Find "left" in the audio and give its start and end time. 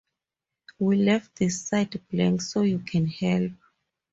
0.95-1.35